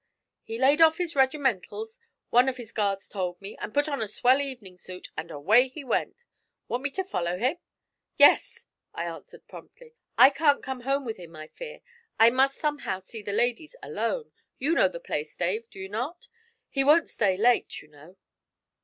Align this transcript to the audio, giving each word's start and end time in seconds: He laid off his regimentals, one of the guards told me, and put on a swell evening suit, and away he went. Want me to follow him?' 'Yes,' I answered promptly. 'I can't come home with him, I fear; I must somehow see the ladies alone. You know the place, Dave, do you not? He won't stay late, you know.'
He 0.41 0.57
laid 0.57 0.81
off 0.81 0.97
his 0.97 1.15
regimentals, 1.15 1.99
one 2.31 2.49
of 2.49 2.55
the 2.57 2.65
guards 2.65 3.07
told 3.07 3.39
me, 3.39 3.55
and 3.61 3.71
put 3.71 3.87
on 3.87 4.01
a 4.01 4.07
swell 4.07 4.41
evening 4.41 4.75
suit, 4.79 5.09
and 5.15 5.29
away 5.29 5.67
he 5.67 5.83
went. 5.83 6.23
Want 6.67 6.81
me 6.81 6.89
to 6.89 7.03
follow 7.03 7.37
him?' 7.37 7.57
'Yes,' 8.17 8.65
I 8.95 9.03
answered 9.05 9.47
promptly. 9.47 9.93
'I 10.17 10.31
can't 10.31 10.63
come 10.63 10.81
home 10.81 11.05
with 11.05 11.17
him, 11.17 11.35
I 11.35 11.49
fear; 11.49 11.81
I 12.19 12.31
must 12.31 12.57
somehow 12.57 12.97
see 12.97 13.21
the 13.21 13.31
ladies 13.31 13.75
alone. 13.83 14.31
You 14.57 14.73
know 14.73 14.87
the 14.87 14.99
place, 14.99 15.35
Dave, 15.35 15.69
do 15.69 15.77
you 15.79 15.87
not? 15.89 16.27
He 16.71 16.83
won't 16.83 17.07
stay 17.07 17.37
late, 17.37 17.83
you 17.83 17.87
know.' 17.89 18.17